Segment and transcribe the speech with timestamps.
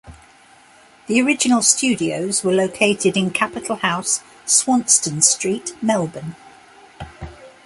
[1.05, 6.35] The original studios were located in Capital House, Swanston Street, Melbourne.